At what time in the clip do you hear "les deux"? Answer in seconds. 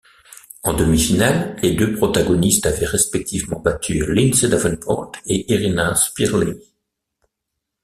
1.61-1.93